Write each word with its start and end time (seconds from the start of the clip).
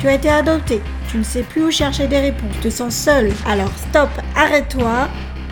Tu 0.00 0.06
as 0.06 0.14
été 0.14 0.28
adopté, 0.28 0.80
tu 1.10 1.18
ne 1.18 1.24
sais 1.24 1.42
plus 1.42 1.64
où 1.64 1.70
chercher 1.72 2.06
des 2.06 2.20
réponses, 2.20 2.54
tu 2.54 2.60
te 2.60 2.70
sens 2.70 2.94
seul. 2.94 3.32
Alors 3.44 3.72
stop, 3.76 4.08
arrête-toi, 4.36 5.08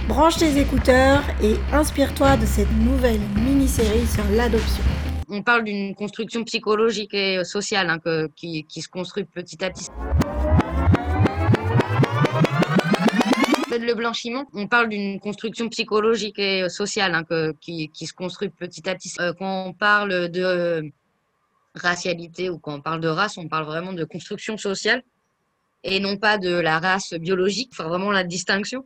branche 0.07 0.37
tes 0.37 0.61
écouteurs 0.61 1.25
et 1.43 1.57
inspire-toi 1.73 2.37
de 2.37 2.47
cette 2.47 2.71
nouvelle 2.71 3.19
mini-série 3.35 4.07
sur 4.07 4.23
l'adoption. 4.37 4.85
On 5.29 5.43
parle 5.43 5.65
d'une 5.65 5.97
construction 5.97 6.45
psychologique 6.45 7.13
et 7.13 7.43
sociale 7.43 7.91
hein, 7.91 8.29
qui, 8.37 8.65
se 8.71 8.89
construit 8.89 9.25
petit 9.25 9.65
à 9.65 9.71
petit. 9.71 9.89
le 13.79 13.95
blanchiment, 13.95 14.45
on 14.55 14.69
parle 14.69 14.89
d'une 14.89 15.19
construction 15.19 15.69
psychologique 15.69 16.39
et 16.39 16.69
sociale 16.69 17.17
hein, 17.17 17.53
qui, 17.61 17.91
se 18.01 18.13
construit 18.15 18.49
petit 18.49 18.89
à 18.89 18.95
petit. 18.95 19.13
Euh, 19.21 19.33
quand 19.37 19.67
on 19.67 19.73
parle 19.73 20.29
de 20.29 20.93
racialité 21.77 22.51
ou 22.51 22.59
quand 22.59 22.75
on 22.75 22.81
parle 22.81 23.01
de 23.01 23.09
race, 23.09 23.39
on 23.39 23.49
parle 23.49 23.67
vraiment 23.67 23.93
de 23.93 24.05
construction 24.05 24.57
sociale 24.57 25.03
et 25.87 26.01
non 26.01 26.17
pas 26.17 26.37
de 26.37 26.51
la 26.51 26.79
race 26.79 27.15
biologique, 27.15 27.75
vraiment 27.77 28.11
la 28.11 28.25
distinction. 28.25 28.85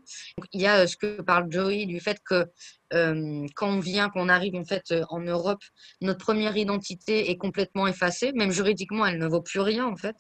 Il 0.53 0.61
y 0.61 0.67
a 0.67 0.81
euh, 0.81 0.87
ce 0.87 0.97
que 0.97 1.23
parle 1.23 1.51
Joey 1.51 1.87
du 1.87 1.99
fait 1.99 2.19
que 2.23 2.47
euh, 2.93 3.47
quand 3.55 3.71
on 3.71 3.81
vient, 3.81 4.11
quand 4.11 4.21
on 4.21 4.29
arrive 4.29 4.55
en 4.55 4.65
fait 4.65 4.85
euh, 4.93 5.05
en 5.09 5.21
Europe, 5.21 5.63
notre 6.03 6.19
première 6.19 6.57
identité 6.57 7.31
est 7.31 7.37
complètement 7.37 7.87
effacée, 7.87 8.33
même 8.33 8.51
juridiquement, 8.51 9.07
elle 9.07 9.19
ne 9.19 9.27
vaut 9.27 9.43
plus 9.43 9.61
rien 9.61 9.87
en 9.87 9.97
fait. 9.97 10.17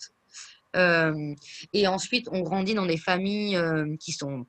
Et 1.72 1.88
ensuite, 1.88 2.28
on 2.30 2.42
grandit 2.42 2.74
dans 2.74 2.86
des 2.86 2.96
familles 2.96 3.60
qui 3.98 4.12
sont 4.12 4.46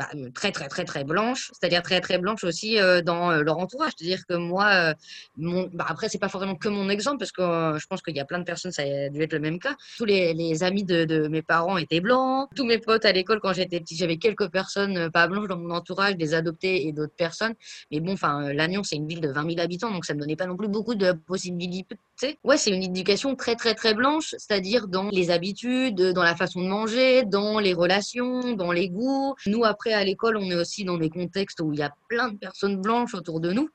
bah, 0.00 0.08
très 0.34 0.50
très 0.50 0.68
très 0.68 0.84
très 0.86 1.04
blanches, 1.04 1.50
c'est-à-dire 1.52 1.82
très 1.82 2.00
très 2.00 2.16
blanches 2.16 2.42
aussi 2.44 2.78
dans 3.04 3.32
leur 3.32 3.58
entourage. 3.58 3.92
C'est-à-dire 3.96 4.24
que 4.26 4.34
moi, 4.34 4.94
mon, 5.36 5.68
bah, 5.74 5.84
après 5.88 6.08
c'est 6.08 6.18
pas 6.18 6.30
forcément 6.30 6.54
que 6.54 6.68
mon 6.68 6.88
exemple 6.88 7.18
parce 7.18 7.32
que 7.32 7.42
je 7.78 7.86
pense 7.86 8.00
qu'il 8.00 8.16
y 8.16 8.20
a 8.20 8.24
plein 8.24 8.38
de 8.38 8.44
personnes, 8.44 8.72
ça 8.72 8.82
a 8.82 9.10
dû 9.10 9.20
être 9.22 9.34
le 9.34 9.40
même 9.40 9.58
cas. 9.58 9.74
Tous 9.98 10.06
les, 10.06 10.32
les 10.32 10.62
amis 10.62 10.84
de, 10.84 11.04
de, 11.04 11.28
mes 11.28 11.42
parents 11.42 11.76
étaient 11.76 12.00
blancs. 12.00 12.48
Tous 12.56 12.64
mes 12.64 12.78
potes 12.78 13.04
à 13.04 13.12
l'école 13.12 13.40
quand 13.40 13.52
j'étais 13.52 13.80
petit, 13.80 13.96
j'avais 13.96 14.16
quelques 14.16 14.48
personnes 14.48 15.10
pas 15.10 15.28
blanches 15.28 15.48
dans 15.48 15.58
mon 15.58 15.74
entourage, 15.74 16.16
des 16.16 16.32
adoptés 16.32 16.86
et 16.86 16.92
d'autres 16.92 17.14
personnes. 17.14 17.54
Mais 17.90 18.00
bon, 18.00 18.14
enfin, 18.14 18.52
Lannion 18.54 18.82
c'est 18.82 18.96
une 18.96 19.06
ville 19.06 19.20
de 19.20 19.30
20 19.30 19.50
000 19.50 19.60
habitants, 19.60 19.90
donc 19.90 20.06
ça 20.06 20.14
me 20.14 20.20
donnait 20.20 20.36
pas 20.36 20.46
non 20.46 20.56
plus 20.56 20.68
beaucoup 20.68 20.94
de 20.94 21.12
possibilités 21.12 21.86
Ouais, 22.44 22.56
c'est 22.56 22.70
une 22.70 22.82
éducation 22.82 23.34
très 23.34 23.56
très 23.56 23.74
très 23.74 23.94
blanche, 23.94 24.34
c'est-à-dire 24.36 24.88
dans 24.88 25.08
les 25.08 25.30
habitudes, 25.30 26.12
dans 26.12 26.22
la 26.22 26.36
façon 26.36 26.60
de 26.60 26.68
manger, 26.68 27.24
dans 27.24 27.58
les 27.58 27.72
relations, 27.72 28.54
dans 28.54 28.72
les 28.72 28.88
goûts. 28.88 29.34
Nous, 29.46 29.64
après, 29.64 29.89
à 29.92 30.04
l'école, 30.04 30.36
on 30.36 30.50
est 30.50 30.54
aussi 30.54 30.84
dans 30.84 30.98
des 30.98 31.10
contextes 31.10 31.60
où 31.60 31.72
il 31.72 31.78
y 31.78 31.82
a 31.82 31.92
plein 32.08 32.28
de 32.28 32.38
personnes 32.38 32.80
blanches 32.80 33.14
autour 33.14 33.40
de 33.40 33.52
nous. 33.52 33.68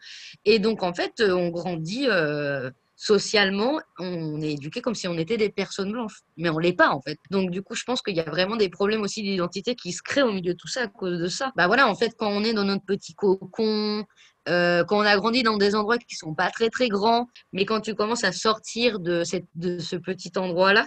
Et 0.46 0.60
donc, 0.60 0.84
en 0.84 0.94
fait, 0.94 1.22
on 1.22 1.50
grandit 1.50 2.08
euh, 2.10 2.70
socialement, 2.96 3.80
on 4.00 4.42
est 4.42 4.54
éduqué 4.54 4.82
comme 4.82 4.96
si 4.96 5.08
on 5.08 5.18
était 5.18 5.38
des 5.38 5.50
personnes 5.50 5.92
blanches. 5.92 6.22
Mais 6.38 6.50
on 6.50 6.58
l'est 6.58 6.74
pas, 6.74 6.90
en 6.90 7.02
fait. 7.02 7.20
Donc, 7.32 7.52
du 7.52 7.62
coup, 7.62 7.76
je 7.76 7.84
pense 7.84 8.02
qu'il 8.02 8.16
y 8.16 8.20
a 8.20 8.30
vraiment 8.30 8.56
des 8.56 8.70
problèmes 8.70 9.02
aussi 9.02 9.22
d'identité 9.22 9.76
qui 9.76 9.92
se 9.92 10.02
créent 10.02 10.24
au 10.24 10.32
milieu 10.32 10.54
de 10.54 10.58
tout 10.58 10.68
ça 10.68 10.84
à 10.84 10.88
cause 10.88 11.20
de 11.20 11.28
ça. 11.28 11.52
Bah 11.56 11.68
voilà, 11.68 11.88
en 11.88 11.96
fait, 11.96 12.14
quand 12.18 12.30
on 12.30 12.44
est 12.44 12.54
dans 12.54 12.64
notre 12.64 12.86
petit 12.86 13.14
cocon, 13.14 14.06
euh, 14.48 14.84
quand 14.86 14.98
on 14.98 15.02
a 15.02 15.16
grandi 15.18 15.44
dans 15.44 15.58
des 15.58 15.76
endroits 15.76 15.98
qui 15.98 16.16
sont 16.16 16.34
pas 16.34 16.50
très 16.52 16.70
très 16.70 16.88
grands, 16.88 17.28
mais 17.52 17.66
quand 17.66 17.82
tu 17.82 17.96
commences 17.96 18.24
à 18.24 18.32
sortir 18.32 19.00
de 19.00 19.24
ce 19.24 19.96
petit 19.96 20.32
endroit-là, 20.36 20.86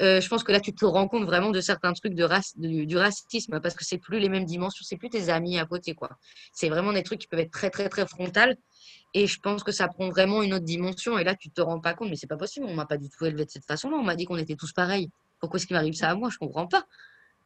euh, 0.00 0.20
je 0.20 0.28
pense 0.28 0.44
que 0.44 0.52
là 0.52 0.60
tu 0.60 0.72
te 0.74 0.84
rends 0.84 1.08
compte 1.08 1.24
vraiment 1.24 1.50
de 1.50 1.60
certains 1.60 1.92
trucs 1.92 2.14
de 2.14 2.84
du 2.84 2.96
racisme 2.96 3.60
parce 3.60 3.74
que 3.74 3.84
c'est 3.84 3.98
plus 3.98 4.18
les 4.20 4.28
mêmes 4.28 4.44
dimensions, 4.44 4.84
c'est 4.86 4.96
plus 4.96 5.10
tes 5.10 5.28
amis 5.28 5.58
à 5.58 5.66
côté 5.66 5.94
quoi. 5.94 6.10
C'est 6.52 6.68
vraiment 6.68 6.92
des 6.92 7.02
trucs 7.02 7.20
qui 7.20 7.26
peuvent 7.26 7.40
être 7.40 7.50
très 7.50 7.70
très 7.70 7.88
très 7.88 8.06
frontales 8.06 8.56
et 9.14 9.26
je 9.26 9.40
pense 9.40 9.64
que 9.64 9.72
ça 9.72 9.88
prend 9.88 10.08
vraiment 10.08 10.42
une 10.42 10.54
autre 10.54 10.64
dimension 10.64 11.18
et 11.18 11.24
là 11.24 11.34
tu 11.34 11.50
te 11.50 11.60
rends 11.60 11.80
pas 11.80 11.94
compte 11.94 12.10
mais 12.10 12.16
c'est 12.16 12.26
pas 12.26 12.36
possible, 12.36 12.66
on 12.68 12.74
m'a 12.74 12.86
pas 12.86 12.96
du 12.96 13.08
tout 13.08 13.24
élevé 13.24 13.44
de 13.44 13.50
cette 13.50 13.66
façon-là, 13.66 13.96
on 13.96 14.04
m'a 14.04 14.16
dit 14.16 14.24
qu'on 14.24 14.38
était 14.38 14.56
tous 14.56 14.72
pareils. 14.72 15.10
Pourquoi 15.40 15.58
est-ce 15.58 15.66
qu'il 15.66 15.74
m'arrive 15.76 15.94
ça 15.94 16.10
à 16.10 16.14
moi? 16.14 16.30
Je 16.30 16.38
comprends 16.38 16.66
pas. 16.66 16.84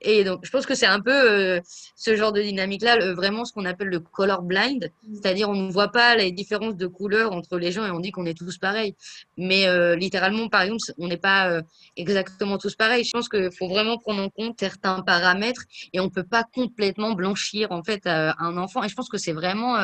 Et 0.05 0.25
donc, 0.25 0.41
je 0.42 0.50
pense 0.50 0.67
que 0.67 0.75
c'est 0.75 0.86
un 0.86 1.00
peu 1.00 1.12
euh, 1.12 1.61
ce 1.97 2.17
genre 2.17 2.33
de 2.33 2.42
dynamique-là, 2.42 3.14
vraiment 3.14 3.45
ce 3.45 3.53
qu'on 3.53 3.64
appelle 3.64 3.89
le 3.89 4.00
color 4.00 4.42
blind, 4.42 4.90
mm. 5.07 5.14
c'est-à-dire 5.14 5.48
on 5.48 5.55
ne 5.55 5.70
voit 5.70 5.92
pas 5.92 6.17
les 6.17 6.33
différences 6.33 6.77
de 6.77 6.86
couleur 6.86 7.33
entre 7.33 7.58
les 7.58 7.73
gens 7.73 7.86
et 7.86 7.90
on 7.90 8.01
dit 8.01 8.11
qu'on 8.11 8.27
est 8.27 8.36
tous 8.36 8.58
pareils. 8.58 8.95
Mais 9.36 9.67
euh, 9.68 9.95
littéralement, 9.96 10.48
par 10.48 10.62
exemple, 10.62 10.83
on 10.98 11.08
n'est 11.08 11.17
pas 11.17 11.48
euh, 11.51 11.62
exactement 11.96 12.58
tous 12.58 12.74
pareils. 12.74 13.05
Je 13.05 13.11
pense 13.12 13.29
qu'il 13.29 13.51
faut 13.57 13.68
vraiment 13.68 13.98
prendre 13.98 14.23
en 14.23 14.29
compte 14.29 14.57
certains 14.58 15.02
paramètres 15.02 15.62
et 15.92 16.01
on 16.01 16.05
ne 16.05 16.11
peut 16.11 16.24
pas 16.24 16.45
complètement 16.45 17.12
blanchir 17.12 17.70
en 17.70 17.83
fait 17.83 18.07
un 18.07 18.57
enfant. 18.57 18.83
Et 18.83 18.89
je 18.89 18.95
pense 18.95 19.08
que 19.08 19.18
c'est 19.18 19.33
vraiment 19.33 19.77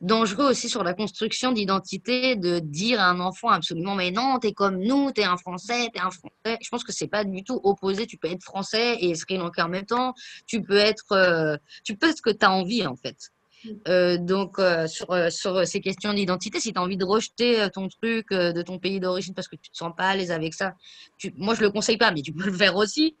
dangereux 0.00 0.50
aussi 0.50 0.68
sur 0.68 0.84
la 0.84 0.94
construction 0.94 1.52
d'identité 1.52 2.36
de 2.36 2.58
dire 2.58 3.00
à 3.00 3.08
un 3.08 3.20
enfant 3.20 3.48
absolument 3.48 3.94
mais 3.94 4.10
non, 4.10 4.38
t'es 4.38 4.52
comme 4.52 4.78
nous, 4.78 5.10
t'es 5.12 5.24
un 5.24 5.36
Français, 5.36 5.88
t'es 5.92 6.00
un 6.00 6.10
Français. 6.10 6.58
Je 6.62 6.68
pense 6.68 6.84
que 6.84 6.92
c'est 6.92 7.08
pas 7.08 7.24
du 7.24 7.42
tout 7.44 7.60
opposé. 7.64 8.06
Tu 8.06 8.16
peux 8.16 8.28
être 8.28 8.42
Français 8.42 8.98
et 9.00 9.14
Sri 9.14 9.36
Lankais 9.36 9.62
en 9.62 9.68
même 9.68 9.86
temps. 9.86 10.14
Tu 10.46 10.62
peux 10.62 10.76
être, 10.76 11.12
euh, 11.12 11.56
tu 11.84 11.96
peux 11.96 12.10
être 12.10 12.18
ce 12.18 12.22
que 12.22 12.30
tu 12.30 12.44
as 12.44 12.50
envie 12.50 12.86
en 12.86 12.96
fait. 12.96 13.16
Mm. 13.64 13.68
Euh, 13.88 14.18
donc 14.18 14.58
euh, 14.58 14.86
sur, 14.86 15.06
sur 15.30 15.66
ces 15.66 15.80
questions 15.80 16.12
d'identité, 16.12 16.60
si 16.60 16.72
tu 16.72 16.78
as 16.78 16.82
envie 16.82 16.96
de 16.96 17.04
rejeter 17.04 17.68
ton 17.72 17.88
truc 17.88 18.30
de 18.30 18.62
ton 18.62 18.78
pays 18.78 19.00
d'origine 19.00 19.34
parce 19.34 19.48
que 19.48 19.56
tu 19.56 19.70
te 19.70 19.76
sens 19.76 19.92
pas 19.96 20.08
à 20.08 20.16
l'aise 20.16 20.30
avec 20.30 20.54
ça, 20.54 20.74
tu, 21.18 21.32
moi 21.36 21.54
je 21.54 21.62
le 21.62 21.70
conseille 21.70 21.98
pas, 21.98 22.10
mais 22.10 22.22
tu 22.22 22.32
peux 22.32 22.44
le 22.44 22.52
faire 22.52 22.76
aussi. 22.76 23.16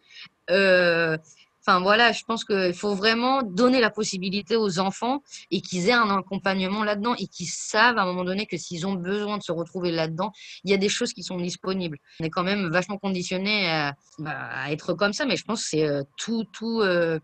Enfin 1.66 1.80
voilà, 1.80 2.12
je 2.12 2.22
pense 2.24 2.44
qu'il 2.44 2.74
faut 2.74 2.94
vraiment 2.94 3.42
donner 3.42 3.80
la 3.80 3.88
possibilité 3.88 4.54
aux 4.54 4.78
enfants 4.80 5.22
et 5.50 5.62
qu'ils 5.62 5.88
aient 5.88 5.92
un 5.92 6.10
accompagnement 6.10 6.84
là-dedans 6.84 7.14
et 7.14 7.26
qu'ils 7.26 7.48
savent 7.48 7.96
à 7.96 8.02
un 8.02 8.04
moment 8.04 8.24
donné 8.24 8.44
que 8.44 8.58
s'ils 8.58 8.86
ont 8.86 8.92
besoin 8.92 9.38
de 9.38 9.42
se 9.42 9.50
retrouver 9.50 9.90
là-dedans, 9.90 10.30
il 10.64 10.70
y 10.70 10.74
a 10.74 10.76
des 10.76 10.90
choses 10.90 11.14
qui 11.14 11.22
sont 11.22 11.38
disponibles. 11.38 11.96
On 12.20 12.24
est 12.24 12.28
quand 12.28 12.42
même 12.42 12.70
vachement 12.70 12.98
conditionné 12.98 13.70
à, 13.70 13.94
bah, 14.18 14.70
être 14.70 14.92
comme 14.92 15.14
ça, 15.14 15.24
mais 15.24 15.36
je 15.36 15.44
pense 15.44 15.62
que 15.62 15.68
c'est 15.70 15.88
euh, 15.88 16.02
tout, 16.18 16.44
tout, 16.52 16.82
euh, 16.82 17.18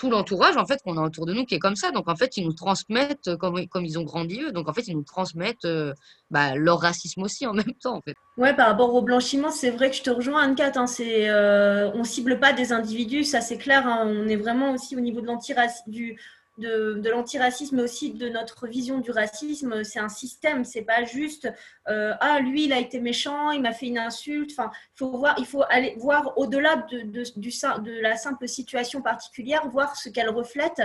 tout 0.00 0.10
l'entourage 0.10 0.56
en 0.56 0.64
fait 0.64 0.80
qu'on 0.82 0.96
a 0.96 1.02
autour 1.02 1.26
de 1.26 1.34
nous 1.34 1.44
qui 1.44 1.54
est 1.54 1.58
comme 1.58 1.76
ça. 1.76 1.90
Donc 1.90 2.08
en 2.08 2.16
fait, 2.16 2.38
ils 2.38 2.44
nous 2.46 2.54
transmettent 2.54 3.28
euh, 3.28 3.36
comme, 3.36 3.68
comme 3.68 3.84
ils 3.84 3.98
ont 3.98 4.02
grandi 4.02 4.40
eux. 4.40 4.50
Donc 4.50 4.66
en 4.66 4.72
fait, 4.72 4.88
ils 4.88 4.96
nous 4.96 5.04
transmettent 5.04 5.66
euh, 5.66 5.92
bah, 6.30 6.54
leur 6.54 6.80
racisme 6.80 7.22
aussi 7.22 7.46
en 7.46 7.52
même 7.52 7.74
temps 7.82 7.96
en 7.96 8.00
fait. 8.00 8.14
Ouais, 8.38 8.54
par 8.54 8.68
rapport 8.68 8.94
au 8.94 9.02
blanchiment, 9.02 9.50
c'est 9.50 9.68
vrai 9.68 9.90
que 9.90 9.96
je 9.96 10.02
te 10.02 10.08
rejoins 10.08 10.42
Anne-Cat. 10.42 10.72
Hein, 10.76 10.86
c'est, 10.86 11.28
euh, 11.28 11.90
on 11.92 12.02
cible 12.02 12.40
pas 12.40 12.54
des 12.54 12.72
individus, 12.72 13.24
ça 13.24 13.42
c'est 13.42 13.58
clair. 13.58 13.86
Hein. 13.86 14.06
on 14.06 14.26
est 14.26 14.36
vraiment 14.36 14.72
aussi 14.72 14.96
au 14.96 15.00
niveau 15.00 15.20
de 15.20 15.26
l'antiracisme 15.26 15.90
du 15.90 16.18
de, 16.60 17.08
l'antiracisme, 17.10 17.76
mais 17.76 17.82
aussi 17.82 18.12
de 18.12 18.28
notre 18.28 18.66
vision 18.66 18.98
du 18.98 19.10
racisme. 19.10 19.82
C'est 19.84 19.98
un 19.98 20.08
système, 20.08 20.64
c'est 20.64 20.82
pas 20.82 21.04
juste 21.04 21.48
euh, 21.90 22.14
ah 22.20 22.40
lui 22.40 22.64
il 22.64 22.72
a 22.72 22.78
été 22.78 23.00
méchant, 23.00 23.50
il 23.50 23.60
m'a 23.60 23.72
fait 23.72 23.86
une 23.86 23.98
insulte. 23.98 24.52
Enfin, 24.52 24.70
faut 24.94 25.10
voir, 25.18 25.34
il 25.38 25.46
faut 25.46 25.64
aller 25.68 25.94
voir 25.98 26.38
au-delà 26.38 26.76
de, 26.90 27.00
de, 27.02 27.24
du, 27.36 27.50
de 27.50 28.00
la 28.00 28.16
simple 28.16 28.48
situation 28.48 29.02
particulière, 29.02 29.68
voir 29.68 29.96
ce 29.96 30.08
qu'elle 30.08 30.30
reflète 30.30 30.80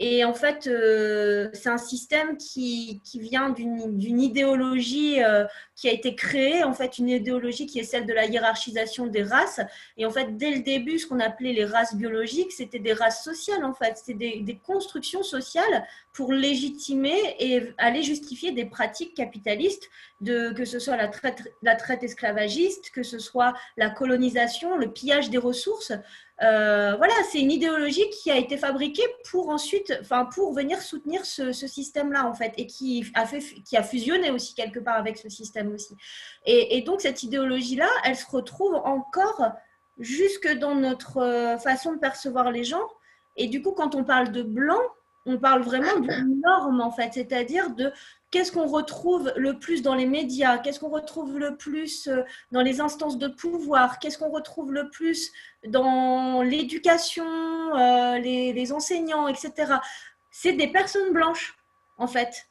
et 0.00 0.24
en 0.24 0.34
fait, 0.34 0.66
euh, 0.66 1.50
c'est 1.52 1.68
un 1.68 1.78
système 1.78 2.36
qui, 2.36 3.00
qui 3.04 3.20
vient 3.20 3.50
d'une 3.50 4.20
idéologie 4.20 5.22
euh, 5.22 5.44
qui 5.76 5.88
a 5.88 5.92
été 5.92 6.16
créée, 6.16 6.64
en 6.64 6.72
fait, 6.72 6.98
une 6.98 7.08
idéologie 7.08 7.66
qui 7.66 7.78
est 7.78 7.84
celle 7.84 8.04
de 8.04 8.12
la 8.12 8.26
hiérarchisation 8.26 9.06
des 9.06 9.22
races. 9.22 9.60
Et 9.96 10.04
en 10.04 10.10
fait, 10.10 10.36
dès 10.36 10.50
le 10.50 10.62
début, 10.62 10.98
ce 10.98 11.06
qu'on 11.06 11.20
appelait 11.20 11.52
les 11.52 11.64
races 11.64 11.94
biologiques, 11.94 12.50
c'était 12.50 12.80
des 12.80 12.92
races 12.92 13.22
sociales, 13.22 13.64
en 13.64 13.72
fait. 13.72 13.96
C'était 13.96 14.14
des, 14.14 14.40
des, 14.40 14.56
constructions 14.56 15.22
sociales 15.22 15.86
pour 16.12 16.32
légitimer 16.32 17.36
et 17.38 17.72
aller 17.78 18.02
justifier 18.02 18.50
des 18.50 18.64
pratiques 18.64 19.14
capitalistes, 19.14 19.88
de, 20.20 20.43
que 20.52 20.64
ce 20.64 20.78
soit 20.78 20.96
la 20.96 21.08
traite, 21.08 21.54
la 21.62 21.76
traite 21.76 22.02
esclavagiste, 22.02 22.90
que 22.90 23.02
ce 23.02 23.18
soit 23.18 23.54
la 23.76 23.90
colonisation, 23.90 24.76
le 24.76 24.92
pillage 24.92 25.30
des 25.30 25.38
ressources. 25.38 25.92
Euh, 26.42 26.96
voilà, 26.96 27.14
c'est 27.30 27.40
une 27.40 27.52
idéologie 27.52 28.08
qui 28.10 28.30
a 28.30 28.36
été 28.36 28.56
fabriquée 28.56 29.04
pour 29.30 29.50
ensuite, 29.50 29.96
enfin, 30.00 30.24
pour 30.24 30.52
venir 30.52 30.80
soutenir 30.82 31.24
ce, 31.24 31.52
système-là, 31.52 32.26
en 32.26 32.34
fait, 32.34 32.52
et 32.56 32.66
qui 32.66 33.06
a, 33.14 33.24
fait, 33.24 33.40
qui 33.64 33.76
a 33.76 33.82
fusionné 33.82 34.30
aussi 34.30 34.54
quelque 34.54 34.80
part 34.80 34.96
avec 34.96 35.16
ce 35.16 35.28
système 35.28 35.72
aussi. 35.72 35.94
Et, 36.44 36.82
donc, 36.82 37.00
cette 37.02 37.22
idéologie-là, 37.22 37.88
elle 38.04 38.16
se 38.16 38.26
retrouve 38.26 38.74
encore 38.74 39.52
jusque 39.98 40.52
dans 40.58 40.74
notre 40.74 41.18
euh, 41.18 41.58
façon 41.58 41.92
de 41.92 41.98
percevoir 41.98 42.50
les 42.50 42.64
gens. 42.64 42.88
Et 43.36 43.46
du 43.46 43.62
coup, 43.62 43.72
quand 43.72 43.94
on 43.94 44.02
parle 44.02 44.32
de 44.32 44.42
blanc, 44.42 44.80
on 45.26 45.38
parle 45.38 45.62
vraiment 45.62 46.00
d'une 46.00 46.40
norme, 46.44 46.80
en 46.80 46.90
fait, 46.90 47.12
c'est-à-dire 47.14 47.70
de 47.70 47.92
qu'est-ce 48.34 48.50
qu'on 48.50 48.66
retrouve 48.66 49.32
le 49.36 49.60
plus 49.60 49.80
dans 49.80 49.94
les 49.94 50.06
médias, 50.06 50.58
qu'est-ce 50.58 50.80
qu'on 50.80 50.88
retrouve 50.88 51.38
le 51.38 51.56
plus 51.56 52.08
euh, 52.08 52.24
dans 52.50 52.62
les 52.62 52.80
instances 52.80 53.16
de 53.16 53.28
pouvoir, 53.28 54.00
qu'est-ce 54.00 54.18
qu'on 54.18 54.30
retrouve 54.30 54.72
le 54.72 54.90
plus 54.90 55.30
dans 55.68 56.42
l'éducation, 56.42 57.24
euh, 57.76 58.18
les, 58.18 58.72
enseignants, 58.72 59.28
etc. 59.28 59.74
C'est 60.32 60.54
des 60.54 60.66
personnes 60.66 61.12
blanches, 61.12 61.56
en 61.96 62.08
fait. 62.08 62.48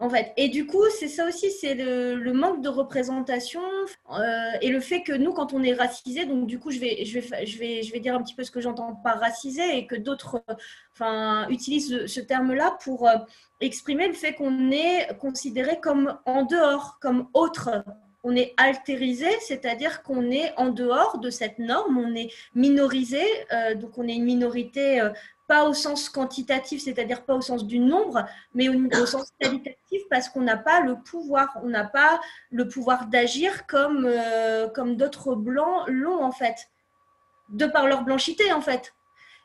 En 0.00 0.08
fait. 0.08 0.32
Et 0.36 0.48
du 0.48 0.64
coup, 0.64 0.84
c'est 0.96 1.08
ça 1.08 1.26
aussi, 1.26 1.50
c'est 1.50 1.74
le, 1.74 2.32
manque 2.32 2.62
de 2.62 2.68
représentation 2.68 3.62
euh, 4.12 4.22
et 4.60 4.68
le 4.68 4.78
fait 4.78 5.02
que 5.02 5.12
nous, 5.12 5.32
quand 5.32 5.52
on 5.52 5.62
est 5.64 5.72
racisé, 5.72 6.24
donc 6.24 6.46
du 6.46 6.60
coup, 6.60 6.70
je 6.70 6.78
vais, 6.78 7.04
je 7.04 7.18
vais, 7.18 7.46
je 7.46 7.58
vais, 7.58 7.82
je 7.82 7.92
vais 7.92 7.98
dire 7.98 8.14
un 8.14 8.22
petit 8.22 8.34
peu 8.34 8.44
ce 8.44 8.52
que 8.52 8.60
j'entends 8.60 8.94
par 8.94 9.18
racisé 9.18 9.76
et 9.76 9.86
que 9.88 9.96
d'autres 9.96 10.44
utilisent 11.48 12.06
ce 12.06 12.20
terme-là 12.20 12.78
pour 12.82 13.08
exprimer 13.60 14.06
le 14.06 14.14
fait 14.14 14.34
qu'on 14.34 14.70
est 14.70 15.16
considéré 15.18 15.80
comme 15.80 16.16
en 16.26 16.44
dehors, 16.44 16.98
comme 17.00 17.28
autre 17.34 17.84
on 18.24 18.34
est 18.34 18.52
altérisé, 18.56 19.28
c'est-à-dire 19.40 20.02
qu'on 20.02 20.30
est 20.30 20.52
en 20.56 20.68
dehors 20.68 21.18
de 21.18 21.30
cette 21.30 21.58
norme, 21.58 21.98
on 21.98 22.14
est 22.14 22.30
minorisé, 22.54 23.22
euh, 23.52 23.74
donc 23.74 23.96
on 23.96 24.08
est 24.08 24.14
une 24.14 24.24
minorité 24.24 25.00
euh, 25.00 25.10
pas 25.48 25.64
au 25.64 25.72
sens 25.72 26.08
quantitatif, 26.08 26.82
c'est-à-dire 26.82 27.24
pas 27.24 27.34
au 27.34 27.40
sens 27.40 27.66
du 27.66 27.80
nombre, 27.80 28.24
mais 28.54 28.68
au, 28.68 29.06
sens 29.06 29.32
qualitatif 29.40 30.02
parce 30.10 30.28
qu'on 30.28 30.42
n'a 30.42 30.58
pas 30.58 30.80
le 30.80 30.96
pouvoir, 30.96 31.58
on 31.64 31.68
n'a 31.68 31.84
pas 31.84 32.20
le 32.50 32.68
pouvoir 32.68 33.06
d'agir 33.06 33.66
comme, 33.66 34.04
euh, 34.06 34.68
comme 34.68 34.96
d'autres 34.96 35.34
blancs 35.34 35.88
l'ont 35.88 36.22
en 36.22 36.32
fait, 36.32 36.68
de 37.48 37.66
par 37.66 37.88
leur 37.88 38.02
blanchité 38.02 38.52
en 38.52 38.60
fait 38.60 38.94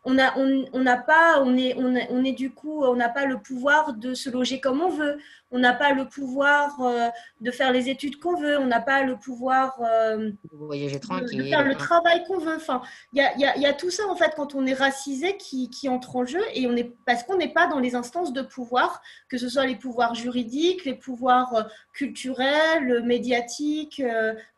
on 0.06 0.18
a, 0.20 0.38
on 0.38 0.80
n'a 0.82 0.98
pas, 0.98 1.42
on 1.42 1.56
est, 1.56 1.76
on, 1.78 1.96
on, 2.10 2.24
est 2.26 2.34
du 2.34 2.52
coup, 2.52 2.84
on 2.84 2.96
n'a 2.96 3.08
pas 3.08 3.26
le 3.26 3.38
pouvoir 3.38 3.94
de 3.94 4.14
se 4.14 4.30
loger 4.30 4.60
comme 4.60 4.82
on 4.82 4.90
veut. 4.90 5.18
On 5.50 5.60
n'a 5.60 5.74
pas 5.74 5.94
le 5.94 6.10
pouvoir 6.10 6.82
euh, 6.82 7.10
de 7.40 7.52
faire 7.52 7.72
les 7.72 7.90
études 7.90 8.20
qu'on 8.20 8.36
veut. 8.36 8.58
On 8.58 8.66
n'a 8.66 8.82
pas 8.82 9.04
le 9.04 9.16
pouvoir 9.16 9.80
euh, 9.82 10.32
de, 10.52 11.38
de, 11.38 11.44
faire 11.44 11.64
le 11.64 11.76
travail 11.76 12.24
qu'on 12.26 12.40
veut. 12.40 12.56
Enfin, 12.56 12.82
il 13.14 13.20
y 13.20 13.22
a, 13.22 13.38
y, 13.38 13.46
a, 13.46 13.58
y 13.58 13.66
a, 13.66 13.74
tout 13.74 13.92
ça 13.92 14.04
en 14.10 14.16
fait 14.16 14.34
quand 14.36 14.56
on 14.56 14.66
est 14.66 14.74
racisé 14.74 15.38
qui, 15.38 15.70
qui 15.70 15.88
entre 15.88 16.18
en 16.18 16.26
jeu 16.26 16.42
et 16.54 16.68
on 16.68 16.76
est 16.76 16.92
parce 17.06 17.24
qu'on 17.24 17.38
n'est 17.38 17.54
pas 17.54 17.68
dans 17.68 17.80
les 17.80 17.96
instances 17.96 18.34
de 18.34 18.42
pouvoir, 18.42 19.02
que 19.30 19.38
ce 19.38 19.48
soit 19.48 19.66
les 19.66 19.76
pouvoirs 19.76 20.16
juridiques, 20.16 20.84
les 20.84 20.96
pouvoirs 20.96 21.54
euh, 21.56 21.64
culturels, 21.94 23.04
médiatiques, 23.06 24.02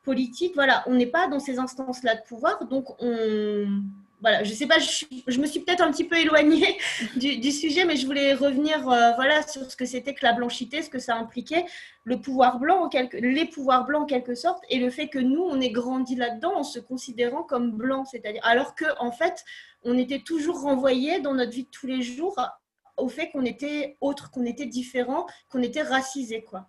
politiques. 0.03 0.53
Voilà, 0.56 0.83
on 0.88 0.95
n'est 0.95 1.06
pas 1.06 1.27
dans 1.27 1.39
ces 1.39 1.59
instances-là 1.59 2.15
de 2.15 2.21
pouvoir, 2.21 2.65
donc 2.65 2.86
on 3.00 3.68
voilà, 4.21 4.44
je 4.44 4.53
sais 4.53 4.65
pas, 4.65 4.79
je, 4.79 5.39
me 5.39 5.45
suis 5.45 5.59
peut-être 5.59 5.81
un 5.81 5.91
petit 5.91 6.03
peu 6.03 6.17
éloignée 6.17 6.77
du, 7.15 7.51
sujet, 7.51 7.85
mais 7.85 7.95
je 7.95 8.06
voulais 8.06 8.33
revenir 8.33 8.88
euh, 8.89 9.12
voilà, 9.15 9.45
sur 9.47 9.69
ce 9.69 9.75
que 9.75 9.85
c'était 9.85 10.13
que 10.13 10.25
la 10.25 10.33
blanchité, 10.33 10.81
ce 10.81 10.89
que 10.89 11.00
ça 11.00 11.15
impliquait, 11.15 11.65
le 12.03 12.19
pouvoir 12.19 12.59
blanc, 12.59 12.89
les 13.13 13.45
pouvoirs 13.45 13.85
blancs 13.85 14.03
en 14.03 14.06
quelque 14.06 14.35
sorte, 14.35 14.63
et 14.69 14.79
le 14.79 14.89
fait 14.89 15.09
que 15.09 15.19
nous, 15.19 15.41
on 15.41 15.59
ait 15.59 15.69
grandi 15.69 16.15
là-dedans 16.15 16.56
en 16.56 16.63
se 16.63 16.79
considérant 16.79 17.44
comme 17.44 17.71
blanc, 17.71 18.06
c'est-à-dire 18.06 18.41
alors 18.45 18.75
que 18.75 18.85
en 19.00 19.12
fait, 19.12 19.44
on 19.83 19.97
était 19.97 20.19
toujours 20.19 20.62
renvoyé 20.62 21.19
dans 21.19 21.33
notre 21.33 21.51
vie 21.51 21.65
de 21.65 21.69
tous 21.69 21.88
les 21.88 22.01
jours 22.01 22.39
au 22.97 23.09
fait 23.09 23.29
qu'on 23.31 23.45
était 23.45 23.97
autre, 24.01 24.31
qu'on 24.31 24.45
était 24.45 24.65
différent, 24.65 25.27
qu'on 25.50 25.62
était 25.62 25.83
racisé, 25.83 26.44
quoi 26.44 26.67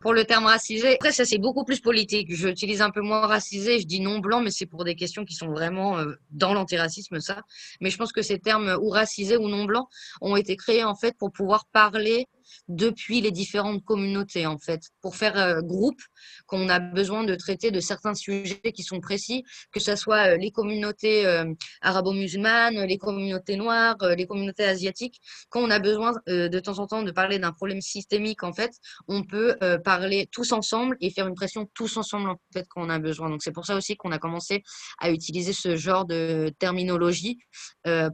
pour 0.00 0.12
le 0.12 0.24
terme 0.24 0.46
racisé. 0.46 0.94
Après, 0.94 1.12
ça, 1.12 1.24
c'est 1.24 1.38
beaucoup 1.38 1.64
plus 1.64 1.80
politique. 1.80 2.34
J'utilise 2.34 2.82
un 2.82 2.90
peu 2.90 3.00
moins 3.00 3.26
racisé, 3.26 3.78
je 3.80 3.86
dis 3.86 4.00
non 4.00 4.18
blanc, 4.18 4.40
mais 4.40 4.50
c'est 4.50 4.66
pour 4.66 4.84
des 4.84 4.94
questions 4.94 5.24
qui 5.24 5.34
sont 5.34 5.48
vraiment 5.48 5.98
euh, 5.98 6.14
dans 6.30 6.54
l'antiracisme, 6.54 7.20
ça. 7.20 7.42
Mais 7.80 7.90
je 7.90 7.96
pense 7.96 8.12
que 8.12 8.22
ces 8.22 8.38
termes 8.38 8.76
ou 8.80 8.90
racisé 8.90 9.36
ou 9.36 9.48
non 9.48 9.64
blanc 9.64 9.88
ont 10.20 10.36
été 10.36 10.56
créés, 10.56 10.84
en 10.84 10.94
fait, 10.94 11.16
pour 11.18 11.32
pouvoir 11.32 11.66
parler 11.72 12.26
depuis 12.68 13.20
les 13.20 13.30
différentes 13.30 13.84
communautés, 13.84 14.46
en 14.46 14.58
fait, 14.58 14.82
pour 15.00 15.16
faire 15.16 15.38
euh, 15.38 15.60
groupe, 15.62 16.00
qu'on 16.46 16.68
a 16.68 16.78
besoin 16.78 17.24
de 17.24 17.34
traiter 17.34 17.70
de 17.70 17.80
certains 17.80 18.14
sujets 18.14 18.72
qui 18.74 18.82
sont 18.82 19.00
précis, 19.00 19.44
que 19.72 19.80
ce 19.80 19.96
soit 19.96 20.34
euh, 20.34 20.36
les 20.36 20.50
communautés 20.50 21.26
euh, 21.26 21.44
arabo-musulmanes, 21.80 22.82
les 22.84 22.98
communautés 22.98 23.56
noires, 23.56 23.96
les 24.16 24.26
communautés 24.26 24.64
asiatiques. 24.64 25.20
Quand 25.48 25.60
on 25.60 25.70
a 25.70 25.78
besoin 25.78 26.12
de 26.26 26.58
temps 26.58 26.78
en 26.78 26.86
temps 26.86 27.02
de 27.02 27.10
parler 27.10 27.38
d'un 27.38 27.52
problème 27.52 27.80
systémique, 27.80 28.42
en 28.42 28.52
fait, 28.52 28.72
on 29.08 29.24
peut 29.24 29.56
parler 29.84 30.28
tous 30.30 30.52
ensemble 30.52 30.96
et 31.00 31.10
faire 31.10 31.26
une 31.26 31.34
pression 31.34 31.68
tous 31.74 31.96
ensemble, 31.96 32.30
en 32.30 32.36
fait, 32.52 32.66
quand 32.68 32.84
on 32.84 32.90
a 32.90 32.98
besoin. 32.98 33.30
Donc, 33.30 33.42
c'est 33.42 33.52
pour 33.52 33.66
ça 33.66 33.76
aussi 33.76 33.96
qu'on 33.96 34.12
a 34.12 34.18
commencé 34.18 34.62
à 35.00 35.10
utiliser 35.10 35.52
ce 35.52 35.76
genre 35.76 36.04
de 36.04 36.52
terminologie 36.58 37.38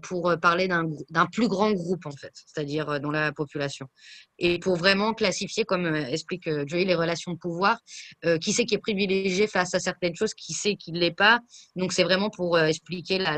pour 0.02 0.34
parler 0.40 0.68
d'un 0.68 1.26
plus 1.26 1.48
grand 1.48 1.72
groupe, 1.72 2.06
en 2.06 2.12
fait, 2.12 2.32
c'est-à-dire 2.34 3.00
dans 3.00 3.10
la 3.10 3.32
population 3.32 3.88
et 4.38 4.58
pour 4.58 4.76
vraiment 4.76 5.14
classifier, 5.14 5.64
comme 5.64 5.86
euh, 5.86 6.06
explique 6.06 6.46
euh, 6.48 6.64
Joey, 6.66 6.84
les 6.84 6.94
relations 6.94 7.32
de 7.32 7.38
pouvoir, 7.38 7.78
euh, 8.24 8.38
qui 8.38 8.52
c'est 8.52 8.64
qui 8.64 8.74
est 8.74 8.78
privilégié 8.78 9.46
face 9.46 9.74
à 9.74 9.80
certaines 9.80 10.16
choses, 10.16 10.34
qui 10.34 10.52
c'est 10.52 10.74
qui 10.74 10.92
ne 10.92 10.98
l'est 10.98 11.10
pas. 11.10 11.40
Donc 11.76 11.92
c'est 11.92 12.04
vraiment 12.04 12.30
pour 12.30 12.58
expliquer 12.58 13.18
la, 13.18 13.36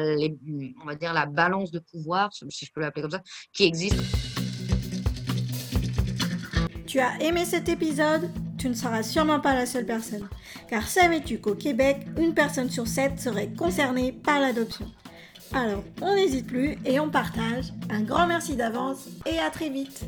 on 0.82 0.86
va 0.86 0.94
dire 0.94 1.12
la 1.12 1.26
balance 1.26 1.70
de 1.70 1.78
pouvoir, 1.78 2.30
si 2.48 2.64
je 2.64 2.72
peux 2.72 2.80
l'appeler 2.80 3.02
comme 3.02 3.10
ça, 3.10 3.22
qui 3.52 3.64
existe. 3.64 3.96
Tu 6.86 7.00
as 7.00 7.20
aimé 7.20 7.44
cet 7.44 7.68
épisode? 7.68 8.30
Tu 8.56 8.68
ne 8.68 8.74
seras 8.74 9.02
sûrement 9.02 9.40
pas 9.40 9.54
la 9.54 9.66
seule 9.66 9.84
personne. 9.84 10.28
Car 10.70 10.88
savais-tu 10.88 11.38
qu'au 11.38 11.54
Québec, 11.54 11.98
une 12.16 12.34
personne 12.34 12.70
sur 12.70 12.86
sept 12.86 13.20
serait 13.20 13.48
concernée 13.48 14.12
par 14.12 14.40
l'adoption? 14.40 14.86
Alors, 15.52 15.84
on 16.00 16.14
n'hésite 16.14 16.46
plus 16.46 16.78
et 16.84 16.98
on 16.98 17.10
partage. 17.10 17.66
Un 17.90 18.02
grand 18.02 18.26
merci 18.26 18.56
d'avance 18.56 19.08
et 19.26 19.38
à 19.38 19.50
très 19.50 19.70
vite 19.70 20.04